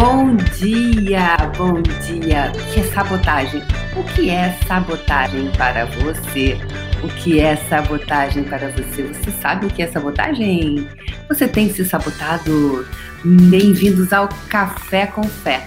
Bom 0.00 0.36
dia, 0.36 1.36
bom 1.56 1.82
dia. 1.82 2.52
O 2.54 2.72
que 2.72 2.78
é 2.78 2.84
sabotagem? 2.84 3.60
O 3.96 4.04
que 4.04 4.30
é 4.30 4.52
sabotagem 4.64 5.50
para 5.50 5.86
você? 5.86 6.56
O 7.02 7.08
que 7.08 7.40
é 7.40 7.56
sabotagem 7.56 8.44
para 8.44 8.70
você? 8.70 9.02
Você 9.02 9.32
sabe 9.32 9.66
o 9.66 9.68
que 9.68 9.82
é 9.82 9.88
sabotagem? 9.88 10.88
Você 11.26 11.48
tem 11.48 11.68
se 11.68 11.84
sabotado? 11.84 12.86
Bem-vindos 13.24 14.12
ao 14.12 14.28
Café 14.48 15.08
com 15.08 15.24
Fé. 15.24 15.66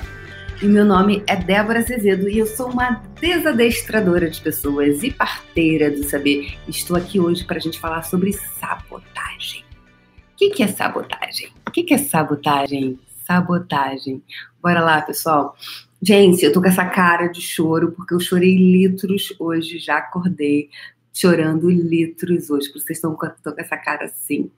E 0.62 0.66
meu 0.66 0.86
nome 0.86 1.22
é 1.28 1.36
Débora 1.36 1.80
Azevedo 1.80 2.30
e 2.30 2.40
eu 2.40 2.46
sou 2.46 2.72
uma 2.72 3.04
desadestradora 3.20 4.30
de 4.30 4.40
pessoas 4.40 5.04
e 5.04 5.12
parteira 5.12 5.92
do 5.92 6.06
saber. 6.06 6.58
Estou 6.70 6.96
aqui 6.96 7.20
hoje 7.20 7.44
para 7.44 7.58
a 7.58 7.62
gente 7.62 7.78
falar 7.78 8.04
sobre 8.04 8.32
sabotagem. 8.32 9.66
O 10.34 10.52
que 10.54 10.64
é 10.64 10.68
sabotagem? 10.68 11.50
O 11.68 11.70
que 11.72 11.94
é 11.94 11.98
sabotagem? 11.98 12.98
Sabotagem. 13.26 14.24
Bora 14.62 14.82
lá, 14.82 15.02
pessoal. 15.02 15.56
Gente, 16.02 16.44
eu 16.44 16.52
tô 16.52 16.62
com 16.62 16.68
essa 16.68 16.86
cara 16.86 17.28
de 17.28 17.42
choro 17.42 17.92
porque 17.92 18.14
eu 18.14 18.20
chorei 18.20 18.58
litros 18.58 19.34
hoje, 19.40 19.78
já 19.78 19.98
acordei 19.98 20.70
chorando 21.14 21.70
litros 21.70 22.50
hoje. 22.50 22.72
Vocês 22.72 22.98
estão 22.98 23.16
com 23.16 23.28
essa 23.58 23.78
cara 23.78 24.06
assim. 24.06 24.50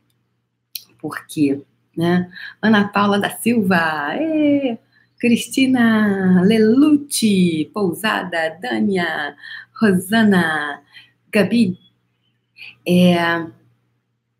Por 0.99 1.25
quê? 1.27 1.61
Né? 1.95 2.31
Ana 2.61 2.87
Paula 2.87 3.19
da 3.19 3.29
Silva, 3.29 4.15
ê! 4.15 4.77
Cristina 5.19 6.41
Lelucci, 6.43 7.71
Pousada, 7.73 8.57
Dânia, 8.61 9.33
Rosana, 9.79 10.81
Gabi. 11.31 11.79
É, 12.85 13.45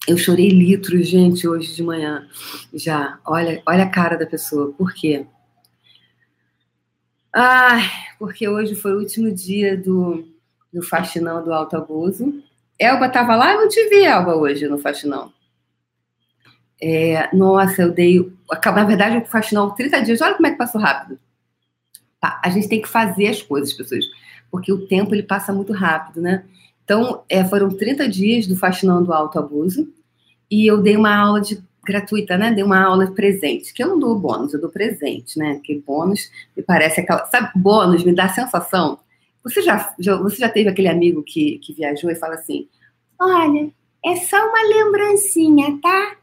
eu 0.07 0.17
chorei 0.17 0.49
litros, 0.49 1.07
gente, 1.07 1.47
hoje 1.47 1.73
de 1.73 1.83
manhã. 1.83 2.27
Já. 2.73 3.19
Olha, 3.25 3.61
olha 3.65 3.83
a 3.83 3.89
cara 3.89 4.17
da 4.17 4.25
pessoa. 4.25 4.73
Por 4.73 4.93
quê? 4.93 5.25
Ai, 7.33 7.89
porque 8.19 8.47
hoje 8.47 8.75
foi 8.75 8.93
o 8.93 8.99
último 8.99 9.31
dia 9.31 9.77
do, 9.77 10.27
do 10.71 10.83
faxinão 10.83 11.43
do 11.43 11.53
alto 11.53 11.75
abuso. 11.75 12.43
Elba 12.77 13.07
estava 13.07 13.35
lá? 13.35 13.53
Eu 13.53 13.61
não 13.61 13.67
te 13.67 13.89
vi, 13.89 14.03
Elba, 14.03 14.35
hoje 14.35 14.67
no 14.67 14.77
faxinão. 14.77 15.31
É, 16.81 17.33
nossa, 17.33 17.83
eu 17.83 17.91
dei. 17.91 18.31
Na 18.65 18.83
verdade, 18.83 19.17
o 19.17 19.25
faxinão 19.25 19.73
30 19.73 20.01
dias. 20.01 20.21
Olha 20.21 20.35
como 20.35 20.47
é 20.47 20.51
que 20.51 20.57
passou 20.57 20.81
rápido. 20.81 21.17
Tá, 22.19 22.41
a 22.43 22.49
gente 22.49 22.67
tem 22.67 22.81
que 22.81 22.89
fazer 22.89 23.27
as 23.27 23.41
coisas, 23.41 23.73
pessoas, 23.73 24.05
porque 24.51 24.71
o 24.71 24.85
tempo 24.87 25.13
ele 25.13 25.23
passa 25.23 25.51
muito 25.51 25.73
rápido, 25.73 26.21
né? 26.21 26.45
Então, 26.83 27.23
é, 27.29 27.43
foram 27.45 27.69
30 27.69 28.07
dias 28.07 28.47
do 28.47 28.55
Faxinão 28.55 29.03
do 29.03 29.13
Alto 29.13 29.39
Abuso 29.39 29.87
e 30.51 30.67
eu 30.67 30.81
dei 30.81 30.97
uma 30.97 31.15
aula 31.15 31.41
de 31.41 31.63
gratuita, 31.83 32.37
né? 32.37 32.51
Dei 32.51 32.63
uma 32.63 32.81
aula 32.81 33.11
presente, 33.11 33.73
que 33.73 33.83
eu 33.83 33.87
não 33.87 33.99
dou 33.99 34.17
bônus, 34.17 34.53
eu 34.53 34.61
dou 34.61 34.69
presente, 34.69 35.37
né? 35.37 35.59
Que 35.63 35.79
bônus 35.79 36.29
me 36.55 36.63
parece 36.63 37.01
aquela. 37.01 37.25
Sabe, 37.25 37.51
bônus 37.55 38.03
me 38.03 38.13
dá 38.13 38.25
a 38.25 38.29
sensação. 38.29 38.99
Você 39.43 39.61
já, 39.61 39.93
já, 39.99 40.15
você 40.15 40.37
já 40.37 40.49
teve 40.49 40.69
aquele 40.69 40.87
amigo 40.87 41.21
que, 41.21 41.59
que 41.59 41.73
viajou 41.73 42.09
e 42.09 42.15
fala 42.15 42.35
assim: 42.35 42.67
olha, 43.19 43.69
é 44.05 44.15
só 44.15 44.37
uma 44.37 44.61
lembrancinha, 44.63 45.77
tá? 45.81 46.17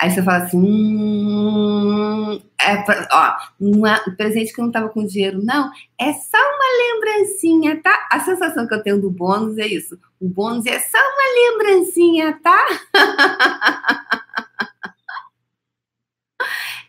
Aí 0.00 0.10
você 0.10 0.22
fala 0.22 0.44
assim, 0.44 0.58
hum, 0.58 2.40
é 2.60 2.76
pra, 2.82 3.08
ó, 3.10 3.36
um 3.60 3.82
presente 4.16 4.52
que 4.52 4.60
eu 4.60 4.66
não 4.66 4.72
tava 4.72 4.88
com 4.90 5.04
dinheiro, 5.04 5.42
não, 5.42 5.72
é 6.00 6.12
só 6.12 6.38
uma 6.38 6.94
lembrancinha, 6.94 7.82
tá? 7.82 8.06
A 8.12 8.20
sensação 8.20 8.68
que 8.68 8.74
eu 8.74 8.82
tenho 8.82 9.00
do 9.00 9.10
bônus 9.10 9.58
é 9.58 9.66
isso. 9.66 9.98
O 10.20 10.28
bônus 10.28 10.66
é 10.66 10.78
só 10.78 10.98
uma 10.98 11.24
lembrancinha, 11.34 12.38
tá? 12.40 12.64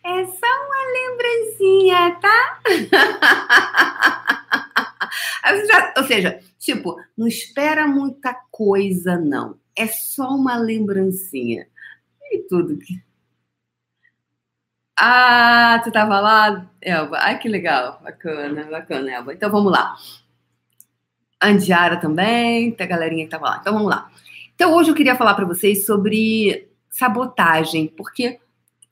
é 0.05 0.25
só 0.25 0.47
uma 0.67 0.85
lembrancinha, 0.93 2.15
tá? 2.21 2.59
ou 5.97 6.03
seja, 6.03 6.39
tipo, 6.59 6.95
não 7.17 7.27
espera 7.27 7.87
muita 7.87 8.35
coisa, 8.51 9.17
não. 9.17 9.57
É 9.75 9.87
só 9.87 10.29
uma 10.29 10.55
lembrancinha 10.57 11.67
e 12.31 12.39
tudo 12.47 12.77
que. 12.77 13.01
Ah, 15.01 15.79
tu 15.81 15.91
tava 15.93 16.19
lá, 16.19 16.69
Elba? 16.81 17.19
Ai, 17.21 17.39
que 17.39 17.47
legal. 17.47 18.01
Bacana, 18.03 18.65
bacana, 18.65 19.09
Elba. 19.09 19.33
Então 19.33 19.49
vamos 19.49 19.71
lá. 19.71 19.95
Andiara 21.41 21.95
também, 21.95 22.75
a 22.77 22.85
galerinha 22.85 23.23
que 23.23 23.31
tava 23.31 23.45
lá. 23.45 23.57
Então 23.61 23.73
vamos 23.73 23.89
lá. 23.89 24.09
Então 24.55 24.75
hoje 24.75 24.91
eu 24.91 24.95
queria 24.95 25.15
falar 25.15 25.35
para 25.35 25.45
vocês 25.45 25.85
sobre 25.85 26.67
sabotagem, 26.89 27.87
porque 27.87 28.41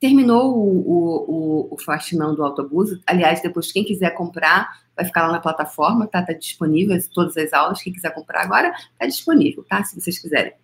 terminou 0.00 0.56
o, 0.56 0.78
o, 0.78 1.68
o, 1.68 1.74
o 1.74 1.78
faxinão 1.78 2.34
do 2.34 2.42
autoabuso. 2.42 3.02
Aliás, 3.06 3.42
depois, 3.42 3.70
quem 3.70 3.84
quiser 3.84 4.14
comprar, 4.14 4.80
vai 4.96 5.04
ficar 5.04 5.26
lá 5.26 5.32
na 5.32 5.40
plataforma, 5.40 6.06
tá? 6.06 6.22
Tá 6.22 6.32
disponível 6.32 6.98
todas 7.12 7.36
as 7.36 7.52
aulas. 7.52 7.82
Quem 7.82 7.92
quiser 7.92 8.14
comprar 8.14 8.44
agora, 8.44 8.72
tá 8.98 9.04
disponível, 9.04 9.62
tá? 9.68 9.84
Se 9.84 10.00
vocês 10.00 10.18
quiserem. 10.18 10.54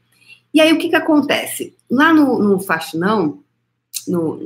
E 0.54 0.60
aí, 0.60 0.72
o 0.72 0.78
que 0.78 0.88
que 0.88 0.96
acontece? 0.96 1.76
Lá 1.90 2.14
no, 2.14 2.38
no 2.38 2.60
Faxinão, 2.60 3.43
no, 4.06 4.36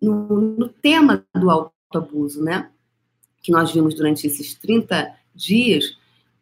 no, 0.00 0.40
no 0.58 0.68
tema 0.68 1.24
do 1.34 1.50
autoabuso, 1.50 2.42
né? 2.42 2.70
Que 3.42 3.52
nós 3.52 3.72
vimos 3.72 3.94
durante 3.94 4.26
esses 4.26 4.54
30 4.54 5.12
dias, 5.34 5.96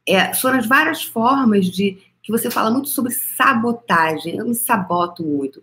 é, 0.06 0.34
foram 0.34 0.58
as 0.58 0.66
várias 0.66 1.02
formas 1.02 1.66
de 1.66 1.98
que 2.22 2.32
você 2.32 2.50
fala 2.50 2.70
muito 2.70 2.88
sobre 2.88 3.12
sabotagem. 3.12 4.36
Eu 4.36 4.46
me 4.46 4.54
saboto 4.54 5.22
muito. 5.22 5.62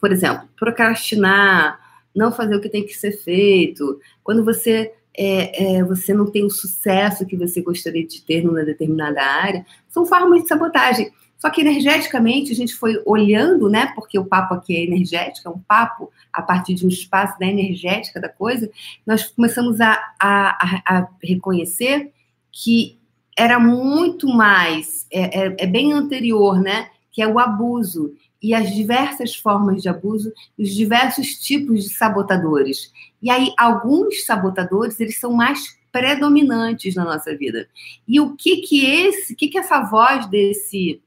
Por 0.00 0.12
exemplo, 0.12 0.48
procrastinar, 0.56 1.80
não 2.14 2.32
fazer 2.32 2.56
o 2.56 2.60
que 2.60 2.68
tem 2.68 2.84
que 2.84 2.94
ser 2.94 3.12
feito. 3.12 4.00
Quando 4.22 4.44
você 4.44 4.92
é, 5.16 5.78
é, 5.78 5.84
você 5.84 6.12
não 6.12 6.26
tem 6.30 6.44
o 6.44 6.50
sucesso 6.50 7.24
que 7.24 7.36
você 7.36 7.62
gostaria 7.62 8.06
de 8.06 8.22
ter 8.22 8.44
numa 8.44 8.64
determinada 8.64 9.22
área, 9.22 9.64
são 9.88 10.04
formas 10.04 10.42
de 10.42 10.48
sabotagem. 10.48 11.10
Só 11.38 11.50
que 11.50 11.60
energeticamente 11.60 12.52
a 12.52 12.54
gente 12.54 12.74
foi 12.74 13.00
olhando, 13.04 13.68
né? 13.68 13.92
Porque 13.94 14.18
o 14.18 14.24
papo 14.24 14.54
aqui 14.54 14.76
é 14.76 14.84
energético, 14.84 15.48
é 15.48 15.50
um 15.50 15.58
papo 15.58 16.10
a 16.32 16.42
partir 16.42 16.74
de 16.74 16.84
um 16.84 16.88
espaço 16.88 17.38
da 17.38 17.46
energética 17.46 18.20
da 18.20 18.28
coisa. 18.28 18.70
Nós 19.06 19.26
começamos 19.26 19.80
a, 19.80 19.92
a, 20.20 20.82
a 20.86 21.08
reconhecer 21.22 22.12
que 22.50 22.98
era 23.38 23.58
muito 23.60 24.28
mais, 24.28 25.06
é, 25.10 25.40
é, 25.40 25.56
é, 25.58 25.66
bem 25.66 25.92
anterior, 25.92 26.60
né? 26.60 26.88
Que 27.12 27.20
é 27.20 27.28
o 27.28 27.38
abuso 27.38 28.14
e 28.42 28.54
as 28.54 28.74
diversas 28.74 29.34
formas 29.34 29.82
de 29.82 29.88
abuso, 29.88 30.32
os 30.58 30.74
diversos 30.74 31.34
tipos 31.34 31.84
de 31.84 31.90
sabotadores. 31.90 32.92
E 33.22 33.30
aí 33.30 33.52
alguns 33.58 34.24
sabotadores 34.24 34.98
eles 35.00 35.18
são 35.18 35.32
mais 35.32 35.76
predominantes 35.92 36.94
na 36.94 37.04
nossa 37.04 37.36
vida. 37.36 37.68
E 38.06 38.20
o 38.20 38.36
que 38.36 38.58
que 38.58 38.84
esse, 38.84 39.32
o 39.32 39.36
que 39.36 39.48
que 39.48 39.58
essa 39.58 39.80
voz 39.80 40.26
desse 40.26 41.00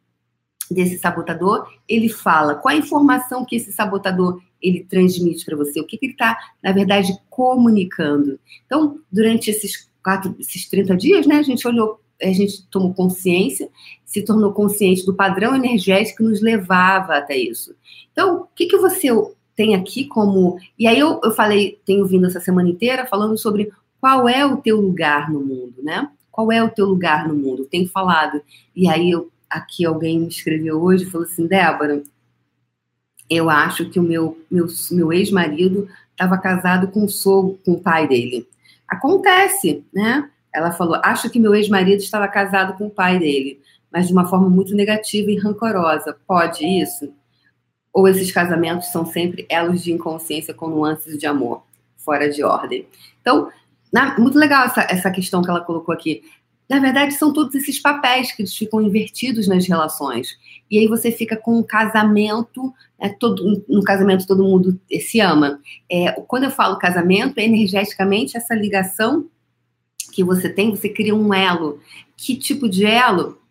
desse 0.73 0.97
sabotador, 0.97 1.67
ele 1.87 2.09
fala 2.09 2.55
qual 2.55 2.73
a 2.73 2.77
informação 2.77 3.45
que 3.45 3.55
esse 3.55 3.71
sabotador 3.71 4.41
ele 4.61 4.83
transmite 4.83 5.45
para 5.45 5.55
você, 5.55 5.79
o 5.79 5.85
que, 5.85 5.97
que 5.97 6.05
ele 6.07 6.13
está, 6.13 6.37
na 6.61 6.71
verdade, 6.71 7.17
comunicando. 7.29 8.39
Então, 8.65 8.99
durante 9.11 9.49
esses 9.49 9.89
quatro, 10.03 10.35
esses 10.39 10.67
30 10.67 10.97
dias, 10.97 11.25
né, 11.25 11.35
a 11.37 11.43
gente 11.43 11.67
olhou, 11.67 11.99
a 12.21 12.31
gente 12.31 12.67
tomou 12.67 12.93
consciência, 12.93 13.69
se 14.03 14.21
tornou 14.21 14.51
consciente 14.51 15.05
do 15.05 15.15
padrão 15.15 15.55
energético 15.55 16.17
que 16.17 16.23
nos 16.23 16.41
levava 16.41 17.15
até 17.15 17.37
isso. 17.37 17.73
Então, 18.11 18.41
o 18.41 18.47
que, 18.53 18.65
que 18.65 18.77
você 18.77 19.09
tem 19.59 19.75
aqui 19.75 20.05
como. 20.05 20.57
E 20.77 20.87
aí 20.87 20.97
eu, 20.97 21.19
eu 21.21 21.31
falei, 21.31 21.81
tenho 21.85 22.05
vindo 22.05 22.25
essa 22.25 22.39
semana 22.39 22.69
inteira 22.69 23.05
falando 23.05 23.37
sobre 23.37 23.69
qual 23.99 24.29
é 24.29 24.45
o 24.45 24.55
teu 24.55 24.79
lugar 24.79 25.29
no 25.29 25.41
mundo, 25.41 25.83
né? 25.83 26.09
Qual 26.31 26.49
é 26.49 26.63
o 26.63 26.69
teu 26.69 26.85
lugar 26.85 27.27
no 27.27 27.35
mundo? 27.35 27.65
tenho 27.65 27.89
falado. 27.89 28.41
E 28.73 28.87
aí 28.87 29.11
eu 29.11 29.29
aqui 29.49 29.85
alguém 29.85 30.19
me 30.19 30.27
escreveu 30.27 30.81
hoje 30.81 31.05
falou 31.05 31.25
assim, 31.25 31.47
Débora, 31.47 32.03
eu 33.29 33.49
acho 33.49 33.89
que 33.89 33.99
o 33.99 34.03
meu, 34.03 34.39
meu, 34.49 34.67
meu 34.91 35.13
ex-marido 35.13 35.87
estava 36.11 36.37
casado 36.37 36.87
com 36.87 37.05
o 37.05 37.09
sogro, 37.09 37.59
com 37.63 37.73
o 37.73 37.81
pai 37.81 38.07
dele. 38.07 38.47
Acontece, 38.87 39.85
né? 39.93 40.29
Ela 40.53 40.71
falou, 40.71 40.99
acho 41.03 41.29
que 41.29 41.39
meu 41.39 41.53
ex-marido 41.53 42.01
estava 42.01 42.27
casado 42.27 42.75
com 42.77 42.87
o 42.87 42.91
pai 42.91 43.19
dele, 43.19 43.61
mas 43.91 44.07
de 44.07 44.13
uma 44.13 44.27
forma 44.27 44.49
muito 44.49 44.75
negativa 44.75 45.29
e 45.29 45.37
rancorosa. 45.37 46.17
Pode 46.27 46.65
isso? 46.65 47.13
Ou 47.93 48.07
esses 48.07 48.31
casamentos 48.31 48.87
são 48.91 49.05
sempre 49.05 49.45
elos 49.47 49.83
de 49.83 49.91
inconsciência 49.91 50.53
com 50.53 50.67
nuances 50.67 51.17
de 51.17 51.27
amor, 51.27 51.63
fora 51.97 52.29
de 52.29 52.43
ordem. 52.43 52.87
Então, 53.21 53.51
na, 53.93 54.17
muito 54.19 54.37
legal 54.37 54.65
essa, 54.65 54.81
essa 54.89 55.11
questão 55.11 55.41
que 55.41 55.49
ela 55.49 55.61
colocou 55.61 55.93
aqui 55.93 56.23
na 56.69 56.79
verdade, 56.79 57.15
são 57.15 57.33
todos 57.33 57.55
esses 57.55 57.79
papéis 57.79 58.31
que 58.31 58.43
eles 58.43 58.55
ficam 58.55 58.79
invertidos 58.79 59.47
nas 59.47 59.67
relações. 59.67 60.37
E 60.69 60.77
aí 60.77 60.85
você 60.85 61.11
fica 61.11 61.35
com 61.35 61.57
um 61.57 61.63
casamento, 61.63 62.71
né, 62.99 63.09
todo, 63.19 63.65
no 63.67 63.83
casamento 63.83 64.27
todo 64.27 64.43
mundo 64.43 64.79
se 65.01 65.19
ama. 65.19 65.59
É, 65.91 66.11
quando 66.27 66.43
eu 66.43 66.51
falo 66.51 66.77
casamento, 66.77 67.39
é 67.39 67.43
energeticamente 67.43 68.37
essa 68.37 68.53
ligação 68.53 69.27
que 70.13 70.23
você 70.23 70.47
tem, 70.47 70.69
você 70.69 70.87
cria 70.87 71.15
um 71.15 71.33
elo. 71.33 71.81
Que 72.15 72.35
tipo 72.35 72.69
de 72.69 72.85
elo? 72.85 73.41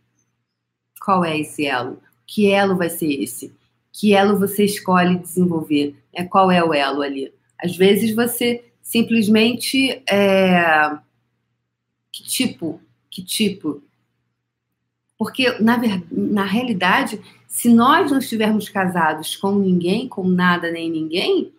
Qual 1.05 1.25
é 1.25 1.41
esse 1.41 1.67
elo? 1.67 2.01
Que 2.25 2.49
elo 2.53 2.77
vai 2.77 2.89
ser 2.89 3.11
esse? 3.21 3.53
Que 3.93 4.15
elo 4.15 4.39
você 4.39 4.65
escolhe 4.65 5.19
desenvolver? 5.19 5.97
É, 6.15 6.23
qual 6.23 6.53
é 6.53 6.63
o 6.63 6.73
elo 6.73 7.03
ali? 7.03 7.33
Às 7.61 7.77
vezes 7.77 8.15
você 8.15 8.65
simplesmente 8.81 10.03
é, 10.09 10.97
que 12.13 12.23
tipo, 12.23 12.81
que 13.19 13.25
tipo. 13.25 13.83
Porque, 15.19 15.51
na, 15.61 15.77
na 16.13 16.45
realidade, 16.45 17.21
se 17.49 17.69
nós 17.69 18.11
não 18.11 18.19
estivermos 18.19 18.69
casados 18.69 19.35
com 19.35 19.53
ninguém, 19.53 20.09
com 20.09 20.23
nada 20.29 20.71
nem 20.71 20.89
ninguém, 20.89 21.47
o 21.47 21.53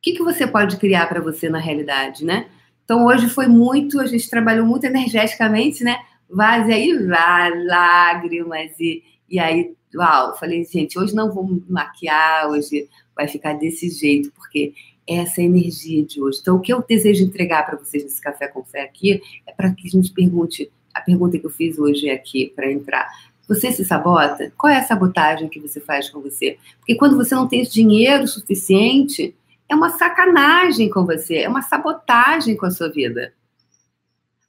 que, 0.00 0.12
que 0.12 0.22
você 0.22 0.46
pode 0.46 0.76
criar 0.76 1.08
para 1.08 1.20
você 1.20 1.48
na 1.48 1.58
realidade, 1.58 2.24
né? 2.24 2.46
Então, 2.84 3.06
hoje 3.06 3.28
foi 3.28 3.48
muito, 3.48 4.00
a 4.00 4.06
gente 4.06 4.30
trabalhou 4.30 4.64
muito 4.64 4.84
energeticamente, 4.84 5.82
né? 5.82 5.98
Vaze 6.30 6.72
aí, 6.72 6.96
vá, 7.04 7.48
lágrimas, 7.48 8.78
e, 8.78 9.02
e 9.28 9.40
aí, 9.40 9.74
uau, 9.94 10.38
falei, 10.38 10.64
gente, 10.64 10.96
hoje 10.96 11.14
não 11.14 11.32
vou 11.32 11.60
maquiar, 11.68 12.48
hoje 12.48 12.88
vai 13.16 13.26
ficar 13.26 13.54
desse 13.54 13.90
jeito, 13.90 14.30
porque 14.32 14.72
essa 15.08 15.40
é 15.40 15.44
energia 15.44 16.04
de 16.04 16.22
hoje. 16.22 16.38
Então, 16.40 16.56
o 16.56 16.60
que 16.60 16.72
eu 16.72 16.84
desejo 16.86 17.24
entregar 17.24 17.66
para 17.66 17.78
vocês 17.78 18.04
nesse 18.04 18.20
Café 18.20 18.46
com 18.46 18.62
Fé 18.62 18.82
aqui 18.82 19.20
é 19.46 19.52
para 19.52 19.72
que 19.72 19.88
a 19.88 19.90
gente 19.90 20.12
pergunte, 20.12 20.70
a 20.94 21.00
pergunta 21.00 21.38
que 21.38 21.46
eu 21.46 21.50
fiz 21.50 21.78
hoje 21.78 22.08
aqui 22.08 22.52
para 22.54 22.70
entrar. 22.70 23.10
Você 23.48 23.70
se 23.72 23.84
sabota? 23.84 24.52
Qual 24.56 24.72
é 24.72 24.78
a 24.78 24.84
sabotagem 24.84 25.48
que 25.48 25.60
você 25.60 25.80
faz 25.80 26.08
com 26.08 26.20
você? 26.20 26.56
Porque 26.78 26.94
quando 26.94 27.16
você 27.16 27.34
não 27.34 27.46
tem 27.46 27.62
dinheiro 27.62 28.26
suficiente, 28.26 29.34
é 29.68 29.74
uma 29.74 29.90
sacanagem 29.90 30.88
com 30.88 31.04
você, 31.04 31.38
é 31.38 31.48
uma 31.48 31.62
sabotagem 31.62 32.56
com 32.56 32.66
a 32.66 32.70
sua 32.70 32.88
vida. 32.88 33.32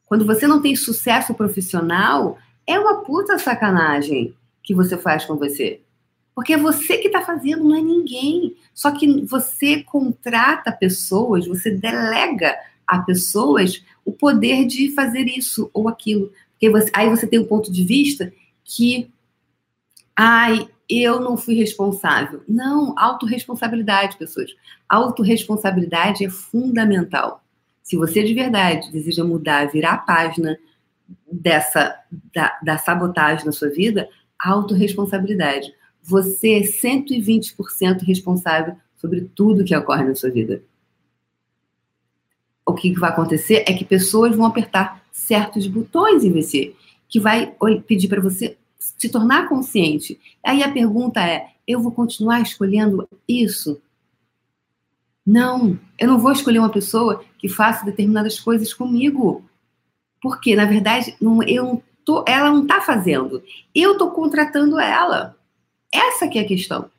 Quando 0.06 0.26
você 0.26 0.48
não 0.48 0.62
tem 0.62 0.76
sucesso 0.76 1.34
profissional, 1.34 2.38
é 2.66 2.80
uma 2.80 3.04
puta 3.04 3.38
sacanagem 3.38 4.36
que 4.64 4.74
você 4.74 4.98
faz 4.98 5.26
com 5.26 5.36
você. 5.36 5.82
Porque 6.34 6.54
é 6.54 6.58
você 6.58 6.98
que 6.98 7.08
está 7.08 7.22
fazendo, 7.22 7.64
não 7.64 7.76
é 7.76 7.82
ninguém. 7.82 8.56
Só 8.74 8.92
que 8.92 9.26
você 9.26 9.84
contrata 9.84 10.72
pessoas, 10.72 11.48
você 11.48 11.72
delega 11.72 12.56
a 12.88 13.00
pessoas 13.00 13.84
o 14.04 14.12
poder 14.12 14.66
de 14.66 14.92
fazer 14.92 15.26
isso 15.26 15.70
ou 15.74 15.90
aquilo. 15.90 16.32
Porque 16.52 16.70
você, 16.70 16.90
aí 16.94 17.10
você 17.10 17.28
tem 17.28 17.40
um 17.40 17.46
ponto 17.46 17.72
de 17.72 17.84
vista 17.84 18.32
que, 18.64 19.12
ai, 20.16 20.70
eu 20.88 21.20
não 21.20 21.36
fui 21.36 21.56
responsável. 21.56 22.44
Não, 22.48 22.94
autorresponsabilidade, 22.98 24.18
pessoas. 24.18 24.52
Autorresponsabilidade 24.88 26.24
é 26.24 26.30
fundamental. 26.30 27.44
Se 27.82 27.98
você 27.98 28.24
de 28.24 28.34
verdade 28.34 28.92
deseja 28.92 29.24
mudar, 29.24 29.72
virar 29.72 29.94
a 29.94 29.98
página 29.98 30.58
dessa 31.32 31.96
da, 32.34 32.58
da 32.64 32.78
sabotagem 32.78 33.46
na 33.46 33.52
sua 33.52 33.70
vida, 33.70 34.10
autorresponsabilidade. 34.40 35.74
Você 36.02 36.54
é 36.54 36.62
120% 36.62 38.02
responsável 38.04 38.76
sobre 38.96 39.30
tudo 39.36 39.64
que 39.64 39.76
ocorre 39.76 40.04
na 40.04 40.16
sua 40.16 40.30
vida. 40.30 40.64
O 42.76 42.78
que 42.78 42.92
vai 42.92 43.10
acontecer 43.10 43.64
é 43.66 43.74
que 43.74 43.86
pessoas 43.86 44.36
vão 44.36 44.46
apertar 44.46 45.02
certos 45.10 45.66
botões 45.66 46.26
em 46.26 46.32
você, 46.34 46.76
que 47.08 47.22
vai 47.22 47.56
pedir 47.88 48.10
para 48.10 48.20
você 48.20 48.58
se 48.78 49.08
tornar 49.08 49.48
consciente. 49.48 50.20
Aí 50.44 50.62
a 50.62 50.70
pergunta 50.70 51.22
é: 51.22 51.52
eu 51.66 51.82
vou 51.82 51.94
continuar 51.94 52.42
escolhendo 52.42 53.08
isso? 53.26 53.82
Não, 55.26 55.80
eu 55.98 56.10
não 56.10 56.20
vou 56.20 56.34
escolher 56.34 56.60
uma 56.60 56.70
pessoa 56.70 57.24
que 57.40 57.48
faça 57.48 57.86
determinadas 57.86 58.42
coisas 58.42 58.74
comigo. 58.74 59.46
Porque, 60.22 60.54
na 60.54 60.66
verdade, 60.66 61.16
não, 61.22 61.42
eu 61.44 61.82
tô, 62.04 62.26
ela 62.28 62.52
não 62.52 62.64
está 62.64 62.82
fazendo. 62.82 63.42
Eu 63.74 63.94
estou 63.94 64.12
contratando 64.12 64.78
ela. 64.78 65.34
Essa 65.94 66.28
que 66.28 66.38
é 66.38 66.42
a 66.42 66.48
questão. 66.48 66.90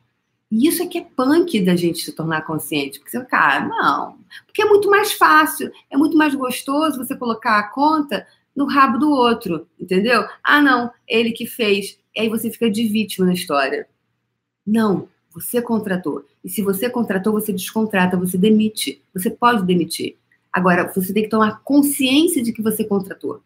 E 0.49 0.67
isso 0.67 0.81
é 0.81 0.87
que 0.87 0.97
é 0.97 1.05
punk 1.15 1.61
da 1.61 1.75
gente 1.75 1.99
se 1.99 2.13
tornar 2.13 2.41
consciente. 2.43 2.99
Porque 2.99 3.11
você 3.11 3.19
fica, 3.19 3.37
ah, 3.37 3.59
não. 3.67 4.17
Porque 4.45 4.61
é 4.61 4.65
muito 4.65 4.89
mais 4.89 5.11
fácil, 5.13 5.71
é 5.89 5.97
muito 5.97 6.17
mais 6.17 6.33
gostoso 6.33 6.97
você 6.97 7.15
colocar 7.15 7.59
a 7.59 7.69
conta 7.69 8.25
no 8.55 8.65
rabo 8.65 8.97
do 8.97 9.11
outro, 9.11 9.67
entendeu? 9.79 10.25
Ah, 10.43 10.61
não, 10.61 10.91
ele 11.07 11.31
que 11.31 11.45
fez. 11.45 11.99
E 12.15 12.21
aí 12.21 12.29
você 12.29 12.49
fica 12.49 12.71
de 12.71 12.87
vítima 12.87 13.27
na 13.27 13.33
história. 13.33 13.87
Não, 14.65 15.07
você 15.31 15.61
contratou. 15.61 16.25
E 16.43 16.49
se 16.49 16.63
você 16.63 16.89
contratou, 16.89 17.33
você 17.33 17.53
descontrata, 17.53 18.17
você 18.17 18.37
demite. 18.37 19.01
Você 19.13 19.29
pode 19.29 19.63
demitir. 19.63 20.17
Agora, 20.51 20.91
você 20.93 21.13
tem 21.13 21.23
que 21.23 21.29
tomar 21.29 21.61
consciência 21.63 22.41
de 22.41 22.51
que 22.51 22.61
você 22.61 22.83
contratou. 22.83 23.41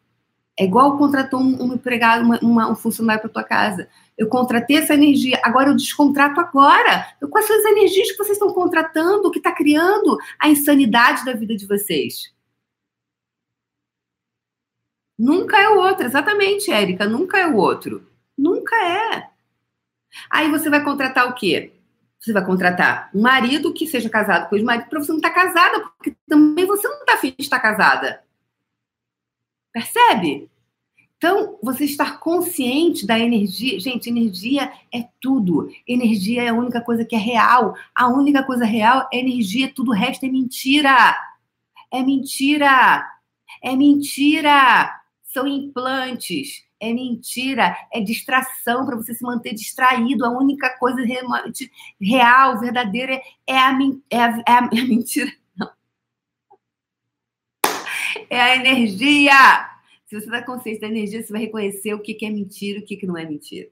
É 0.58 0.64
igual 0.64 0.98
contratou 0.98 1.42
um, 1.42 1.64
um 1.64 1.74
empregado, 1.74 2.24
uma, 2.24 2.40
uma, 2.40 2.72
um 2.72 2.76
funcionário 2.76 3.22
para 3.22 3.30
tua 3.30 3.44
casa. 3.44 3.90
Eu 4.22 4.28
contratei 4.28 4.78
essa 4.78 4.94
energia, 4.94 5.42
agora 5.44 5.72
eu 5.72 5.76
descontrato 5.76 6.40
agora. 6.40 7.12
Quais 7.28 7.48
são 7.48 7.58
as 7.58 7.66
energias 7.66 8.12
que 8.12 8.18
vocês 8.20 8.38
estão 8.38 8.54
contratando, 8.54 9.32
que 9.32 9.40
está 9.40 9.52
criando 9.52 10.16
a 10.38 10.48
insanidade 10.48 11.26
da 11.26 11.34
vida 11.34 11.58
de 11.58 11.66
vocês? 11.66 12.32
Nunca 15.18 15.60
é 15.60 15.70
o 15.70 15.80
outro, 15.80 16.06
exatamente, 16.06 16.72
Érica, 16.72 17.08
nunca 17.08 17.40
é 17.40 17.48
o 17.48 17.56
outro. 17.56 18.08
Nunca 18.38 18.76
é. 18.76 19.28
Aí 20.30 20.52
você 20.52 20.70
vai 20.70 20.84
contratar 20.84 21.28
o 21.28 21.34
quê? 21.34 21.74
Você 22.20 22.32
vai 22.32 22.46
contratar 22.46 23.10
um 23.16 23.24
marido 23.24 23.74
que 23.74 23.88
seja 23.88 24.08
casado 24.08 24.52
com 24.52 24.56
o 24.56 24.64
marido 24.64 24.88
para 24.88 25.00
você 25.00 25.12
não 25.12 25.18
estar 25.18 25.32
tá 25.32 25.36
casada, 25.36 25.80
porque 25.98 26.16
também 26.28 26.68
você 26.68 26.88
não 26.88 27.00
está 27.00 27.16
afim 27.16 27.34
de 27.36 27.44
estar 27.44 27.60
casada. 27.60 28.24
Percebe? 29.74 30.48
Então, 31.22 31.60
você 31.62 31.86
estar 31.86 32.20
consciente 32.20 33.06
da 33.06 33.20
energia. 33.20 33.80
Gente, 33.80 34.10
energia 34.10 34.74
é 34.92 35.08
tudo. 35.22 35.70
Energia 35.88 36.42
é 36.42 36.48
a 36.48 36.54
única 36.54 36.82
coisa 36.82 37.06
que 37.06 37.16
é 37.16 37.20
real. 37.20 37.76
A 37.94 38.08
única 38.08 38.42
coisa 38.42 38.66
real 38.66 39.08
é 39.14 39.20
energia, 39.20 39.72
tudo 39.72 39.92
o 39.92 39.94
resto 39.94 40.26
é 40.26 40.30
mentira. 40.30 41.16
É 41.92 42.02
mentira. 42.02 43.08
É 43.62 43.76
mentira 43.76 45.02
são 45.34 45.48
implantes, 45.48 46.64
é 46.80 46.94
mentira, 46.94 47.76
é 47.92 48.02
distração 48.02 48.86
para 48.86 48.96
você 48.96 49.14
se 49.14 49.24
manter 49.24 49.54
distraído. 49.54 50.26
A 50.26 50.30
única 50.30 50.70
coisa 50.78 51.02
real, 52.00 52.60
verdadeira, 52.60 53.22
é 53.48 53.58
a, 53.58 53.78
é 54.10 54.20
a, 54.20 54.44
é 54.48 54.54
a, 54.54 54.62
mentira. 54.86 55.32
Não. 55.56 55.72
É 58.30 58.42
a 58.42 58.56
energia. 58.58 59.71
Se 60.12 60.20
você 60.20 60.26
está 60.26 60.42
consciente 60.42 60.82
da 60.82 60.88
energia, 60.88 61.24
você 61.24 61.32
vai 61.32 61.44
reconhecer 61.44 61.94
o 61.94 62.00
que, 62.00 62.14
que 62.14 62.26
é 62.26 62.30
mentira 62.30 62.80
e 62.80 62.82
o 62.82 62.86
que, 62.86 62.98
que 62.98 63.08
não 63.08 63.18
é 63.18 63.24
mentira. 63.24 63.70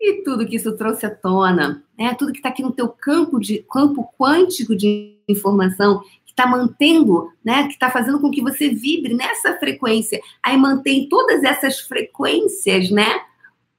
E 0.00 0.24
tudo 0.24 0.44
que 0.44 0.56
isso 0.56 0.76
trouxe 0.76 1.06
à 1.06 1.14
tona, 1.14 1.84
né? 1.96 2.12
tudo 2.18 2.32
que 2.32 2.38
está 2.38 2.48
aqui 2.48 2.64
no 2.64 2.72
teu 2.72 2.88
campo, 2.88 3.38
de, 3.38 3.64
campo 3.70 4.12
quântico 4.18 4.74
de 4.74 5.20
informação, 5.28 6.02
está 6.26 6.48
mantendo, 6.48 7.30
né, 7.44 7.68
que 7.68 7.74
está 7.74 7.92
fazendo 7.92 8.20
com 8.20 8.28
que 8.28 8.42
você 8.42 8.70
vibre 8.70 9.14
nessa 9.14 9.56
frequência. 9.56 10.20
Aí 10.42 10.56
mantém 10.56 11.08
todas 11.08 11.44
essas 11.44 11.78
frequências, 11.78 12.90
né? 12.90 13.20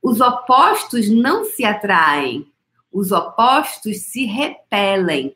Os 0.02 0.22
opostos 0.22 1.10
não 1.10 1.44
se 1.44 1.66
atraem, 1.66 2.48
os 2.90 3.12
opostos 3.12 4.04
se 4.04 4.24
repelem. 4.24 5.36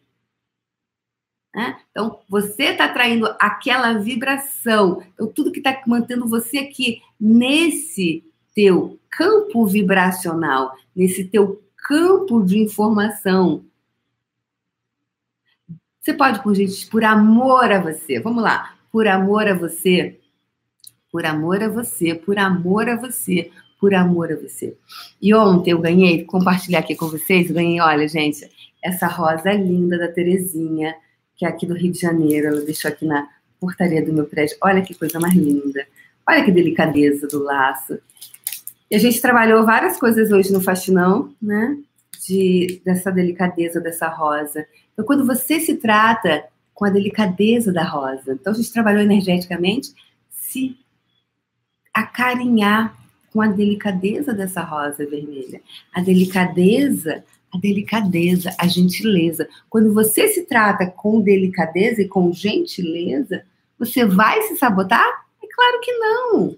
Né? 1.54 1.80
Então, 1.92 2.20
você 2.30 2.66
está 2.66 2.86
atraindo 2.86 3.26
aquela 3.40 3.94
vibração. 3.94 5.02
Então, 5.14 5.28
tudo 5.28 5.52
que 5.52 5.60
está 5.60 5.82
mantendo 5.88 6.28
você 6.28 6.60
aqui 6.60 7.02
nesse 7.20 8.24
teu 8.54 9.00
campo 9.10 9.66
vibracional, 9.66 10.76
nesse 10.96 11.26
teu 11.26 11.64
campo 11.76 12.44
de 12.44 12.60
informação, 12.60 13.66
você 16.00 16.14
pode, 16.14 16.42
por 16.42 16.56
gente, 16.56 16.88
por 16.88 17.04
amor 17.04 17.72
a 17.72 17.80
você. 17.80 18.20
Vamos 18.20 18.44
lá. 18.44 18.76
Por 18.92 19.08
amor 19.08 19.48
a 19.48 19.54
você. 19.54 20.20
Por 21.12 21.26
amor 21.26 21.62
a 21.62 21.70
você. 21.70 22.16
Por 22.16 22.40
amor 22.40 22.90
a 22.90 22.96
você. 22.96 23.52
Por 23.80 23.94
amor 23.94 24.32
a 24.32 24.36
você. 24.36 24.78
E 25.22 25.34
ontem 25.34 25.72
eu 25.72 25.80
ganhei, 25.80 26.26
compartilhar 26.26 26.80
aqui 26.80 26.96
com 26.96 27.08
vocês, 27.08 27.52
ganhei, 27.52 27.80
olha, 27.80 28.08
gente, 28.08 28.50
essa 28.84 29.08
rosa 29.08 29.54
linda 29.54 29.98
da 29.98 30.12
Terezinha, 30.12 30.96
que 31.40 31.46
é 31.46 31.48
aqui 31.48 31.66
do 31.66 31.74
Rio 31.74 31.94
de 31.94 32.00
Janeiro. 32.00 32.48
Ela 32.48 32.62
deixou 32.62 32.92
aqui 32.92 33.06
na 33.06 33.30
portaria 33.62 34.04
do 34.04 34.12
meu 34.12 34.26
prédio. 34.26 34.58
Olha 34.62 34.82
que 34.82 34.94
coisa 34.94 35.20
mais 35.22 35.34
linda. 35.34 35.88
Olha 36.28 36.44
que 36.44 36.52
delicadeza 36.52 37.28
do 37.28 37.42
laço. 37.42 37.98
E 38.92 38.96
a 38.96 39.00
gente 39.00 39.22
trabalhou 39.22 39.66
várias 39.66 39.98
coisas 39.98 40.32
hoje 40.34 40.52
no 40.52 40.62
faxinão, 40.62 41.34
né? 41.42 41.78
De, 42.28 42.82
dessa 42.84 43.10
delicadeza 43.10 43.80
dessa 43.80 44.10
rosa. 44.10 44.68
Então, 44.92 45.06
quando 45.06 45.26
você 45.26 45.62
se 45.62 45.76
trata 45.78 46.44
com 46.74 46.84
a 46.84 46.90
delicadeza 46.90 47.72
da 47.72 47.84
rosa, 47.84 48.34
então 48.34 48.52
a 48.52 48.56
gente 48.56 48.74
trabalhou 48.74 49.02
energeticamente, 49.02 49.94
se 50.30 50.78
acarinhar 51.94 52.94
com 53.32 53.42
a 53.42 53.48
delicadeza 53.48 54.34
dessa 54.34 54.62
rosa 54.62 55.06
vermelha. 55.06 55.62
A 55.94 56.02
delicadeza, 56.02 57.24
a 57.54 57.58
delicadeza, 57.58 58.56
a 58.60 58.68
gentileza. 58.68 59.48
Quando 59.70 59.94
você 59.94 60.28
se 60.28 60.46
trata 60.46 60.86
com 60.88 61.22
delicadeza 61.22 62.02
e 62.02 62.08
com 62.08 62.32
gentileza, 62.32 63.44
você 63.78 64.06
vai 64.06 64.42
se 64.44 64.58
sabotar? 64.58 65.26
É 65.44 65.48
claro 65.48 65.80
que 65.82 65.92
não. 65.94 66.58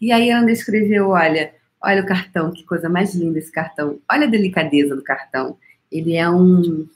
E 0.00 0.12
aí 0.12 0.30
a 0.30 0.38
Ana 0.38 0.50
escreveu, 0.50 1.10
olha, 1.10 1.52
olha 1.82 2.02
o 2.02 2.06
cartão, 2.06 2.52
que 2.52 2.64
coisa 2.64 2.88
mais 2.88 3.14
linda 3.14 3.38
esse 3.38 3.52
cartão. 3.52 3.98
Olha 4.10 4.26
a 4.26 4.30
delicadeza 4.30 4.96
do 4.96 5.02
cartão. 5.02 5.56
Ele 5.90 6.14
é 6.14 6.28
um 6.28 6.86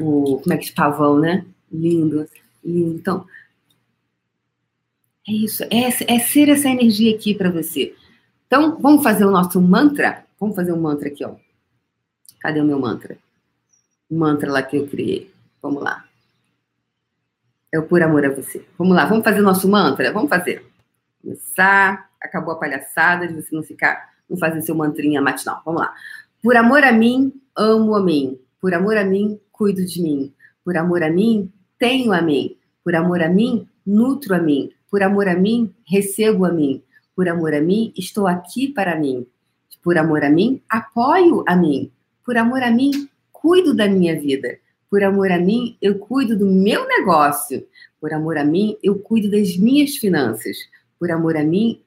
o 0.00 0.40
como 0.42 0.52
é 0.52 0.56
que 0.56 0.70
é 0.70 0.74
pavão, 0.74 1.18
né? 1.18 1.44
Lindo, 1.70 2.26
lindo. 2.64 2.96
Então, 2.96 3.26
é 5.26 5.32
isso, 5.32 5.64
é, 5.64 5.88
é 5.88 6.18
ser 6.18 6.48
essa 6.48 6.68
energia 6.68 7.14
aqui 7.14 7.34
para 7.34 7.50
você. 7.50 7.94
Então, 8.46 8.78
vamos 8.80 9.02
fazer 9.02 9.24
o 9.24 9.30
nosso 9.30 9.60
mantra? 9.60 10.24
Vamos 10.38 10.54
fazer 10.54 10.72
um 10.72 10.80
mantra 10.80 11.08
aqui, 11.08 11.24
ó. 11.24 11.34
Cadê 12.40 12.60
o 12.60 12.64
meu 12.64 12.78
mantra? 12.78 13.16
O 14.10 14.16
mantra 14.16 14.52
lá 14.52 14.62
que 14.62 14.76
eu 14.76 14.86
criei. 14.86 15.32
Vamos 15.62 15.82
lá. 15.82 16.04
É 17.72 17.78
o 17.78 17.84
por 17.84 18.02
amor 18.02 18.24
a 18.26 18.28
você. 18.28 18.64
Vamos 18.78 18.94
lá, 18.94 19.06
vamos 19.06 19.24
fazer 19.24 19.40
o 19.40 19.42
nosso 19.42 19.66
mantra? 19.66 20.12
Vamos 20.12 20.28
fazer. 20.28 20.64
Começar. 21.22 22.10
Acabou 22.20 22.52
a 22.52 22.58
palhaçada 22.58 23.26
de 23.26 23.34
você 23.34 23.56
não 23.56 23.62
ficar, 23.62 24.10
não 24.28 24.36
fazer 24.36 24.60
seu 24.60 24.74
mantrinha 24.74 25.22
matinal. 25.22 25.62
Vamos 25.64 25.80
lá. 25.80 25.94
Por 26.42 26.54
amor 26.54 26.84
a 26.84 26.92
mim, 26.92 27.32
amo 27.56 27.94
a 27.94 28.02
mim. 28.02 28.38
Por 28.60 28.74
amor 28.74 28.98
a 28.98 29.04
mim, 29.04 29.40
cuido 29.50 29.84
de 29.86 30.02
mim. 30.02 30.34
Por 30.62 30.76
amor 30.76 31.02
a 31.02 31.10
mim, 31.10 31.50
tenho 31.78 32.12
a 32.12 32.20
mim. 32.20 32.56
Por 32.84 32.94
amor 32.94 33.22
a 33.22 33.28
mim, 33.28 33.66
nutro 33.86 34.34
a 34.34 34.38
mim. 34.38 34.70
Por 34.94 35.02
amor 35.02 35.28
a 35.28 35.34
mim, 35.34 35.74
recebo 35.84 36.44
a 36.44 36.52
mim. 36.52 36.80
Por 37.16 37.28
amor 37.28 37.52
a 37.52 37.60
mim, 37.60 37.92
estou 37.96 38.28
aqui 38.28 38.68
para 38.68 38.94
mim. 38.94 39.26
Por 39.82 39.98
amor 39.98 40.22
a 40.22 40.30
mim, 40.30 40.62
apoio 40.70 41.42
a 41.48 41.56
mim. 41.56 41.90
Por 42.24 42.36
amor 42.38 42.62
a 42.62 42.70
mim, 42.70 43.08
cuido 43.32 43.74
da 43.74 43.88
minha 43.88 44.14
vida. 44.16 44.56
Por 44.88 45.02
amor 45.02 45.32
a 45.32 45.38
mim, 45.40 45.76
eu 45.82 45.98
cuido 45.98 46.38
do 46.38 46.46
meu 46.46 46.86
negócio. 46.86 47.66
Por 48.00 48.12
amor 48.12 48.38
a 48.38 48.44
mim, 48.44 48.78
eu 48.84 48.96
cuido 48.96 49.28
das 49.28 49.56
minhas 49.56 49.96
finanças. 49.96 50.58
Por 50.96 51.10
amor 51.10 51.36
a 51.36 51.42
mim, 51.42 51.82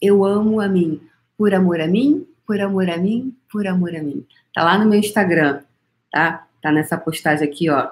eu 0.00 0.24
amo 0.24 0.58
a 0.58 0.68
mim. 0.68 0.98
Por 1.36 1.52
amor 1.52 1.82
a 1.82 1.86
mim, 1.86 2.26
por 2.46 2.58
amor 2.58 2.88
a 2.88 2.96
mim, 2.96 3.36
por 3.52 3.66
amor 3.66 3.94
a 3.94 4.02
mim. 4.02 4.26
Tá 4.54 4.64
lá 4.64 4.78
no 4.78 4.88
meu 4.88 4.98
Instagram, 4.98 5.60
tá? 6.10 6.48
Tá 6.62 6.72
nessa 6.72 6.96
postagem 6.96 7.46
aqui, 7.46 7.68
ó, 7.68 7.90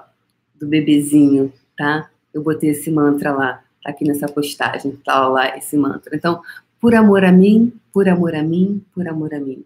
do 0.55 0.65
bebezinho, 0.65 1.53
tá? 1.77 2.09
Eu 2.33 2.41
botei 2.41 2.71
esse 2.71 2.89
mantra 2.89 3.31
lá, 3.31 3.64
aqui 3.85 4.03
nessa 4.03 4.27
postagem, 4.27 4.91
tá 5.05 5.27
lá 5.27 5.55
esse 5.57 5.77
mantra. 5.77 6.15
Então, 6.15 6.41
por 6.81 6.95
amor 6.95 7.23
a 7.23 7.31
mim, 7.31 7.71
por 7.93 8.09
amor 8.09 8.35
a 8.35 8.43
mim, 8.43 8.83
por 8.93 9.07
amor 9.07 9.33
a 9.33 9.39
mim. 9.39 9.63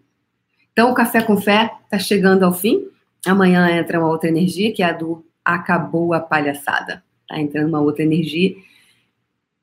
Então, 0.72 0.90
o 0.90 0.94
Café 0.94 1.22
com 1.22 1.36
Fé 1.36 1.72
tá 1.88 1.98
chegando 1.98 2.44
ao 2.44 2.52
fim. 2.52 2.86
Amanhã 3.26 3.68
entra 3.70 3.98
uma 3.98 4.08
outra 4.08 4.28
energia, 4.28 4.72
que 4.72 4.82
é 4.82 4.86
a 4.86 4.92
do 4.92 5.24
acabou 5.44 6.12
a 6.12 6.20
palhaçada. 6.20 7.02
Tá 7.28 7.40
entrando 7.40 7.68
uma 7.68 7.80
outra 7.80 8.02
energia 8.02 8.54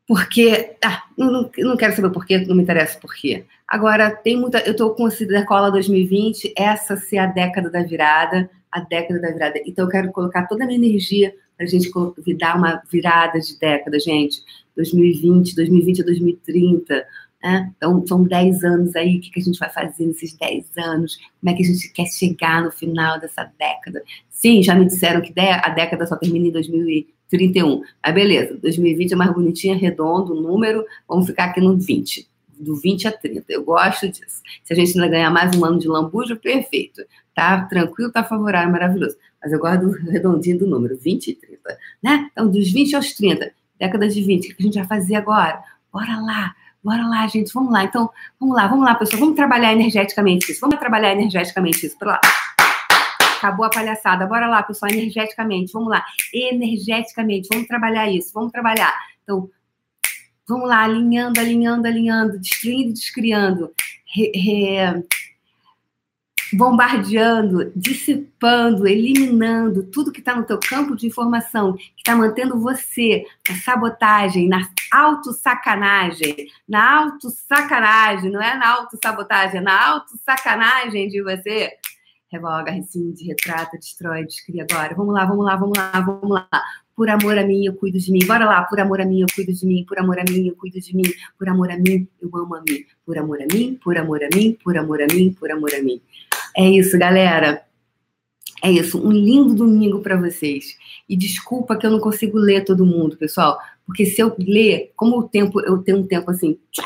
porque. 0.07 0.77
Ah, 0.83 1.03
não, 1.17 1.51
não 1.57 1.77
quero 1.77 1.95
saber 1.95 2.07
o 2.07 2.11
porquê, 2.11 2.39
não 2.39 2.55
me 2.55 2.63
interessa 2.63 2.97
o 2.97 3.01
porquê. 3.01 3.43
Agora, 3.67 4.09
tem 4.09 4.37
muita. 4.37 4.59
Eu 4.59 4.71
estou 4.71 4.95
com 4.95 5.05
a 5.05 5.45
Cola 5.45 5.69
2020, 5.69 6.53
essa 6.57 6.95
ser 6.95 7.17
a 7.17 7.25
década 7.25 7.69
da 7.69 7.83
virada, 7.83 8.49
a 8.71 8.79
década 8.79 9.19
da 9.19 9.31
virada. 9.31 9.61
Então, 9.65 9.85
eu 9.85 9.91
quero 9.91 10.11
colocar 10.11 10.47
toda 10.47 10.63
a 10.63 10.67
minha 10.67 10.79
energia 10.79 11.35
para 11.57 11.65
a 11.65 11.69
gente 11.69 11.91
dar 12.37 12.55
uma 12.55 12.81
virada 12.89 13.39
de 13.39 13.59
década, 13.59 13.99
gente. 13.99 14.41
2020, 14.75 15.55
2020 15.55 16.01
a 16.01 16.05
2030. 16.05 17.05
Né? 17.43 17.73
Então, 17.75 18.05
são 18.07 18.23
10 18.23 18.63
anos 18.63 18.95
aí. 18.95 19.17
O 19.17 19.21
que, 19.21 19.31
que 19.31 19.39
a 19.41 19.43
gente 19.43 19.59
vai 19.59 19.69
fazer 19.69 20.05
nesses 20.05 20.37
10 20.37 20.77
anos? 20.77 21.17
Como 21.41 21.51
é 21.51 21.53
que 21.53 21.63
a 21.63 21.65
gente 21.65 21.91
quer 21.91 22.05
chegar 22.05 22.63
no 22.63 22.71
final 22.71 23.19
dessa 23.19 23.51
década? 23.59 24.01
Sim, 24.29 24.63
já 24.63 24.75
me 24.75 24.85
disseram 24.85 25.19
que 25.19 25.33
a 25.37 25.69
década 25.69 26.05
só 26.05 26.15
termina 26.15 26.47
em 26.47 26.51
2030. 26.51 27.16
31. 27.29 27.81
Aí 28.01 28.13
beleza, 28.13 28.57
2020 28.61 29.13
é 29.13 29.15
mais 29.15 29.33
bonitinha, 29.33 29.75
redondo, 29.75 30.35
número, 30.35 30.85
vamos 31.07 31.25
ficar 31.25 31.45
aqui 31.45 31.61
no 31.61 31.77
20. 31.77 32.27
Do 32.59 32.75
20 32.75 33.07
a 33.07 33.11
30. 33.11 33.45
Eu 33.49 33.63
gosto 33.63 34.09
disso. 34.09 34.41
Se 34.63 34.73
a 34.73 34.75
gente 34.75 34.97
ainda 34.97 35.07
ganhar 35.07 35.29
mais 35.29 35.55
um 35.55 35.63
ano 35.63 35.77
de 35.77 35.87
lambuja, 35.87 36.35
perfeito. 36.35 37.03
Tá 37.35 37.61
tranquilo, 37.65 38.11
tá 38.11 38.23
favorável, 38.23 38.71
maravilhoso. 38.71 39.15
Mas 39.41 39.51
eu 39.51 39.59
gosto 39.59 39.81
do 39.81 39.91
redondinho 40.09 40.59
do 40.59 40.67
número, 40.67 40.97
20 40.97 41.27
e 41.27 41.35
30. 41.35 41.77
Né? 42.01 42.29
Então, 42.31 42.49
dos 42.49 42.71
20 42.71 42.95
aos 42.95 43.13
30, 43.13 43.51
década 43.79 44.07
de 44.07 44.23
20, 44.23 44.51
o 44.51 44.55
que 44.55 44.63
a 44.63 44.65
gente 44.65 44.77
vai 44.79 44.87
fazer 44.87 45.15
agora? 45.15 45.61
Bora 45.93 46.19
lá, 46.19 46.55
bora 46.83 47.07
lá, 47.07 47.27
gente, 47.27 47.53
vamos 47.53 47.71
lá. 47.71 47.83
Então, 47.83 48.09
vamos 48.39 48.55
lá, 48.55 48.67
vamos 48.67 48.85
lá, 48.85 48.95
pessoal, 48.95 49.19
vamos 49.19 49.35
trabalhar 49.35 49.71
energeticamente 49.73 50.51
isso. 50.51 50.61
Vamos 50.61 50.79
trabalhar 50.79 51.11
energeticamente 51.11 51.85
isso. 51.85 51.97
Pra 51.97 52.13
lá. 52.13 52.21
Acabou 53.37 53.65
a 53.65 53.69
palhaçada. 53.69 54.25
Bora 54.25 54.47
lá, 54.47 54.63
pessoal, 54.63 54.91
energeticamente. 54.91 55.71
Vamos 55.71 55.89
lá. 55.89 56.03
Energeticamente. 56.33 57.47
Vamos 57.51 57.67
trabalhar 57.67 58.09
isso. 58.11 58.31
Vamos 58.33 58.51
trabalhar. 58.51 58.93
Então, 59.23 59.49
vamos 60.47 60.67
lá, 60.67 60.83
alinhando, 60.83 61.39
alinhando, 61.39 61.87
alinhando, 61.87 62.39
destruindo, 62.39 62.93
descriando. 62.93 63.71
Re, 64.05 64.31
re, 64.33 65.05
bombardeando, 66.53 67.71
dissipando, 67.75 68.87
eliminando 68.87 69.83
tudo 69.83 70.11
que 70.11 70.19
está 70.19 70.35
no 70.35 70.45
teu 70.45 70.59
campo 70.59 70.95
de 70.95 71.07
informação, 71.07 71.73
que 71.73 71.91
está 71.97 72.15
mantendo 72.15 72.59
você 72.59 73.25
na 73.49 73.55
sabotagem, 73.57 74.47
na 74.47 74.67
auto-sacanagem, 74.91 76.47
na 76.67 76.99
auto-sacanagem, 76.99 78.31
não 78.31 78.41
é 78.41 78.55
na 78.55 78.69
auto-sabotagem, 78.69 79.59
é 79.59 79.61
na 79.61 79.87
auto-sacanagem 79.89 81.09
de 81.09 81.21
você 81.21 81.73
revoga, 82.31 82.71
rescinde, 82.71 83.25
retrata, 83.25 83.77
destrói, 83.77 84.25
descria 84.25 84.65
agora. 84.69 84.93
Vamos 84.95 85.13
lá, 85.13 85.25
vamos 85.25 85.45
lá, 85.45 85.55
vamos 85.55 85.77
lá, 85.77 85.99
vamos 86.01 86.29
lá. 86.29 86.49
Por 86.95 87.09
amor 87.09 87.37
a 87.37 87.45
mim, 87.45 87.65
eu 87.65 87.73
cuido 87.75 87.99
de 87.99 88.11
mim. 88.11 88.25
Bora 88.25 88.45
lá, 88.45 88.63
por 88.63 88.79
amor 88.79 88.99
a 88.99 89.05
mim, 89.05 89.21
eu 89.21 89.27
cuido 89.33 89.53
de 89.53 89.65
mim. 89.65 89.85
Por 89.87 89.99
amor 89.99 90.19
a 90.19 90.23
mim, 90.23 90.47
eu 90.47 90.55
cuido 90.55 90.79
de 90.79 90.95
mim. 90.95 91.03
Por 91.37 91.47
amor 91.47 91.71
a 91.71 91.77
mim, 91.77 92.07
eu 92.21 92.29
amo 92.35 92.55
a 92.55 92.61
mim. 92.61 92.85
Por 93.05 93.17
amor 93.17 93.41
a 93.41 93.45
mim, 93.53 93.79
por 93.83 93.97
amor 93.97 94.23
a 94.23 94.29
mim, 94.35 94.57
por 94.63 94.77
amor 94.77 95.01
a 95.01 95.07
mim, 95.07 95.33
por 95.33 95.51
amor 95.51 95.73
a 95.75 95.81
mim. 95.81 96.01
É 96.55 96.67
isso, 96.69 96.97
galera. 96.97 97.63
É 98.63 98.71
isso. 98.71 98.99
Um 98.99 99.11
lindo 99.11 99.53
domingo 99.53 100.01
para 100.01 100.17
vocês. 100.17 100.75
E 101.07 101.15
desculpa 101.15 101.77
que 101.77 101.85
eu 101.85 101.91
não 101.91 101.99
consigo 101.99 102.37
ler 102.37 102.65
todo 102.65 102.85
mundo, 102.85 103.15
pessoal. 103.15 103.59
Porque 103.85 104.05
se 104.05 104.19
eu 104.19 104.35
ler, 104.39 104.91
como 104.95 105.19
o 105.19 105.29
tempo, 105.29 105.61
eu 105.61 105.77
tenho 105.77 105.99
um 105.99 106.07
tempo 106.07 106.29
assim, 106.31 106.59
tchau, 106.71 106.85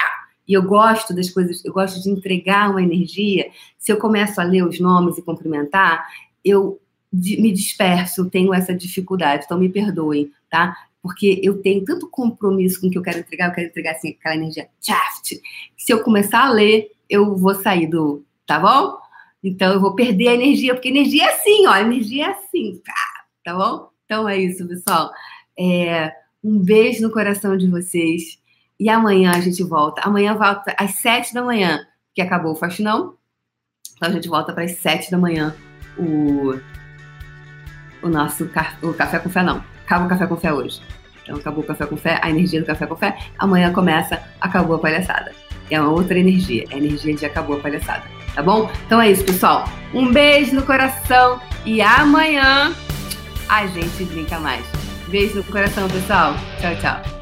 e 0.51 0.53
eu 0.53 0.63
gosto 0.63 1.15
das 1.15 1.29
coisas, 1.29 1.63
eu 1.63 1.71
gosto 1.71 2.03
de 2.03 2.09
entregar 2.09 2.69
uma 2.69 2.83
energia, 2.83 3.49
se 3.77 3.89
eu 3.89 3.95
começo 3.95 4.41
a 4.41 4.43
ler 4.43 4.65
os 4.65 4.81
nomes 4.81 5.17
e 5.17 5.21
cumprimentar, 5.21 6.05
eu 6.43 6.77
me 7.09 7.53
disperso, 7.53 8.29
tenho 8.29 8.53
essa 8.53 8.75
dificuldade, 8.75 9.45
então 9.45 9.57
me 9.57 9.69
perdoem, 9.69 10.29
tá? 10.49 10.75
Porque 11.01 11.39
eu 11.41 11.61
tenho 11.61 11.85
tanto 11.85 12.09
compromisso 12.09 12.81
com 12.81 12.87
o 12.87 12.91
que 12.91 12.97
eu 12.97 13.01
quero 13.01 13.19
entregar, 13.19 13.47
eu 13.47 13.53
quero 13.53 13.67
entregar 13.67 13.91
assim, 13.91 14.09
aquela 14.09 14.35
energia 14.35 14.67
chaft. 14.81 15.39
Se 15.77 15.93
eu 15.93 16.03
começar 16.03 16.45
a 16.45 16.51
ler, 16.51 16.91
eu 17.09 17.33
vou 17.37 17.55
sair 17.55 17.87
do. 17.87 18.25
Tá 18.45 18.59
bom? 18.59 18.97
Então 19.41 19.71
eu 19.71 19.79
vou 19.79 19.95
perder 19.95 20.27
a 20.27 20.33
energia, 20.33 20.73
porque 20.73 20.89
energia 20.89 21.27
é 21.27 21.33
assim, 21.33 21.65
ó, 21.65 21.77
energia 21.77 22.25
é 22.25 22.31
assim, 22.31 22.81
tá, 22.83 23.23
tá 23.45 23.55
bom? 23.55 23.89
Então 24.03 24.27
é 24.27 24.37
isso, 24.37 24.67
pessoal. 24.67 25.11
É, 25.57 26.13
um 26.43 26.59
beijo 26.59 27.01
no 27.01 27.09
coração 27.09 27.55
de 27.55 27.69
vocês. 27.69 28.40
E 28.81 28.89
amanhã 28.89 29.33
a 29.35 29.39
gente 29.39 29.63
volta. 29.63 30.01
Amanhã 30.01 30.33
volta 30.33 30.73
às 30.75 30.95
sete 30.95 31.35
da 31.35 31.43
manhã, 31.43 31.85
que 32.15 32.21
acabou 32.21 32.53
o 32.53 32.55
faxinão. 32.55 33.13
Então 33.95 34.09
a 34.09 34.11
gente 34.11 34.27
volta 34.27 34.51
para 34.51 34.63
as 34.63 34.71
sete 34.71 35.11
da 35.11 35.19
manhã 35.19 35.55
o, 35.95 36.59
o 38.01 38.09
nosso 38.09 38.49
o 38.81 38.93
café 38.95 39.19
com 39.19 39.29
fé, 39.29 39.43
não. 39.43 39.63
Acaba 39.85 40.05
o 40.05 40.09
café 40.09 40.25
com 40.25 40.35
fé 40.35 40.51
hoje. 40.51 40.81
Então 41.21 41.35
acabou 41.35 41.63
o 41.63 41.67
café 41.67 41.85
com 41.85 41.95
fé, 41.95 42.19
a 42.23 42.29
energia 42.31 42.59
do 42.59 42.65
café 42.65 42.87
com 42.87 42.95
fé. 42.95 43.19
Amanhã 43.37 43.71
começa, 43.71 44.19
acabou 44.41 44.77
a 44.77 44.79
palhaçada. 44.79 45.31
É 45.69 45.79
uma 45.79 45.91
outra 45.91 46.17
energia, 46.17 46.65
é 46.71 46.73
a 46.73 46.77
energia 46.79 47.13
de 47.13 47.23
acabou 47.23 47.57
a 47.57 47.59
palhaçada. 47.59 48.03
Tá 48.33 48.41
bom? 48.41 48.67
Então 48.87 48.99
é 48.99 49.11
isso, 49.11 49.23
pessoal. 49.23 49.63
Um 49.93 50.11
beijo 50.11 50.55
no 50.55 50.63
coração 50.63 51.39
e 51.67 51.83
amanhã 51.83 52.73
a 53.47 53.67
gente 53.67 54.05
brinca 54.05 54.39
mais. 54.39 54.65
Beijo 55.07 55.35
no 55.35 55.43
coração, 55.43 55.87
pessoal. 55.87 56.33
Tchau, 56.59 56.75
tchau. 56.81 57.20